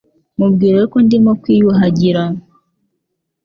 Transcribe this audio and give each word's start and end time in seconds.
Mubwire 0.37 0.79
ko 0.91 0.97
ndimo 1.05 1.31
kwiyuhagira. 1.41 2.23